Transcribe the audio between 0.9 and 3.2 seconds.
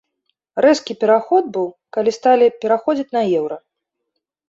пераход быў, калі сталі пераходзіць